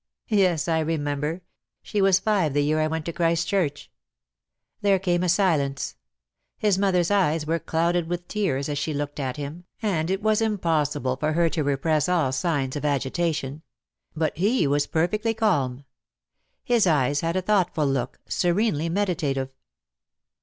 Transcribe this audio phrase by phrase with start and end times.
[0.29, 1.43] "Yes, I remember.
[1.83, 3.91] She was five the year I went to Christ Church."
[4.81, 5.95] There came a silence.
[6.57, 10.23] His mother's eyes were clouded with tears as she looked at him, and it.
[10.23, 13.61] was impossible for her to repress all signs of agitation;
[14.15, 15.85] but he was perfectly calm.
[16.63, 19.49] His eyes had a thought ful look, serenely meditative.